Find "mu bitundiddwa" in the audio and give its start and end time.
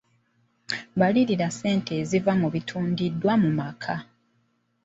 2.41-3.33